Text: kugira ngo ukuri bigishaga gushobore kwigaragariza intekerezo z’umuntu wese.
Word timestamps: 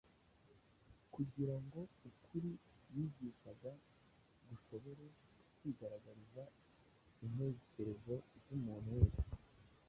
kugira 1.13 1.55
ngo 1.63 1.79
ukuri 2.09 2.51
bigishaga 2.93 3.71
gushobore 4.47 5.05
kwigaragariza 5.57 6.43
intekerezo 7.25 8.15
z’umuntu 8.45 8.89
wese. 8.99 9.23